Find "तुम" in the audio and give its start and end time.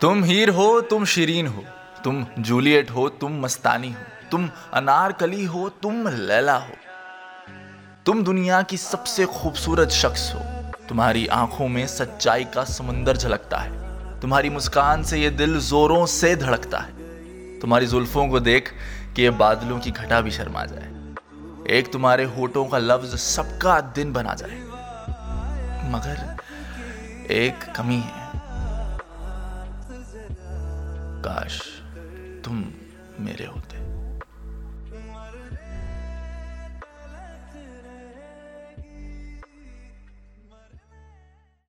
0.00-0.24, 0.80-1.04, 2.04-2.26, 3.08-3.40, 4.30-4.50, 5.68-6.08, 8.06-8.24, 32.44-32.72